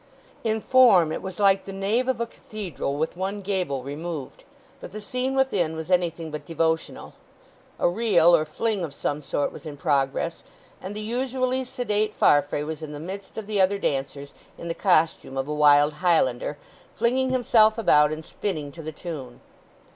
[0.43, 4.43] In form it was like the nave of a cathedral with one gable removed,
[4.79, 7.13] but the scene within was anything but devotional.
[7.77, 10.43] A reel or fling of some sort was in progress;
[10.81, 14.73] and the usually sedate Farfrae was in the midst of the other dancers in the
[14.73, 16.57] costume of a wild Highlander,
[16.95, 19.39] flinging himself about and spinning to the tune.